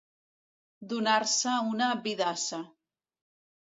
[0.93, 2.63] Donar-se una vidassa.